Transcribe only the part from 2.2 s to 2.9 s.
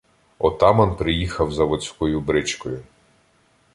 бричкою.